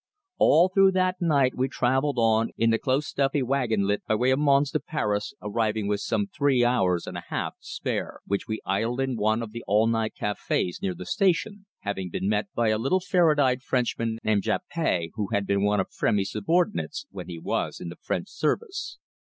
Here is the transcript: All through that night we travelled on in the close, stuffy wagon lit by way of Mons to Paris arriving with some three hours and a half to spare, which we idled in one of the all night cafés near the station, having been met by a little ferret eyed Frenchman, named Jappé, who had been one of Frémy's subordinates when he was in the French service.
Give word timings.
All 0.39 0.67
through 0.69 0.93
that 0.93 1.21
night 1.21 1.53
we 1.55 1.67
travelled 1.67 2.17
on 2.17 2.49
in 2.57 2.71
the 2.71 2.79
close, 2.79 3.05
stuffy 3.05 3.43
wagon 3.43 3.85
lit 3.85 4.03
by 4.07 4.15
way 4.15 4.31
of 4.31 4.39
Mons 4.39 4.71
to 4.71 4.79
Paris 4.79 5.35
arriving 5.43 5.87
with 5.87 5.99
some 5.99 6.25
three 6.25 6.65
hours 6.65 7.05
and 7.05 7.19
a 7.19 7.25
half 7.27 7.53
to 7.59 7.63
spare, 7.63 8.19
which 8.25 8.47
we 8.47 8.61
idled 8.65 8.99
in 8.99 9.15
one 9.15 9.43
of 9.43 9.51
the 9.51 9.63
all 9.67 9.85
night 9.85 10.15
cafés 10.19 10.81
near 10.81 10.95
the 10.95 11.05
station, 11.05 11.67
having 11.81 12.09
been 12.09 12.27
met 12.27 12.47
by 12.55 12.69
a 12.69 12.79
little 12.79 12.99
ferret 12.99 13.37
eyed 13.37 13.61
Frenchman, 13.61 14.17
named 14.23 14.41
Jappé, 14.41 15.09
who 15.13 15.27
had 15.31 15.45
been 15.45 15.61
one 15.63 15.79
of 15.79 15.91
Frémy's 15.91 16.31
subordinates 16.31 17.05
when 17.11 17.29
he 17.29 17.37
was 17.37 17.79
in 17.79 17.89
the 17.89 17.95
French 17.95 18.29
service. 18.31 18.97